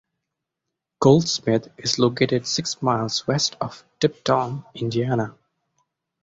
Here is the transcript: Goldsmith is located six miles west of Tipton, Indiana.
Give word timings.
Goldsmith 0.99 1.67
is 1.77 1.99
located 1.99 2.47
six 2.47 2.81
miles 2.81 3.27
west 3.27 3.55
of 3.61 3.85
Tipton, 3.99 4.63
Indiana. 4.73 5.35